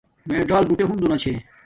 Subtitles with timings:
[0.27, 1.33] میے څل بوٹے ہنزو نا چھے